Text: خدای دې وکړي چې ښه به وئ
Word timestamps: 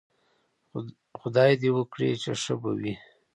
خدای 1.19 1.51
دې 1.61 1.69
وکړي 1.77 2.09
چې 2.21 2.31
ښه 2.41 2.53
به 2.61 2.71
وئ 2.79 2.93